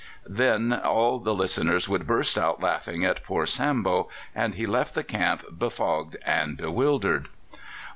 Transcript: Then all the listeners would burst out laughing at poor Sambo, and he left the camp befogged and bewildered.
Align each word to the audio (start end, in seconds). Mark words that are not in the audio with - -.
Then 0.25 0.73
all 0.73 1.19
the 1.19 1.35
listeners 1.35 1.87
would 1.87 2.07
burst 2.07 2.35
out 2.35 2.59
laughing 2.59 3.05
at 3.05 3.21
poor 3.23 3.45
Sambo, 3.45 4.09
and 4.33 4.55
he 4.55 4.65
left 4.65 4.95
the 4.95 5.03
camp 5.03 5.43
befogged 5.59 6.15
and 6.25 6.57
bewildered. 6.57 7.29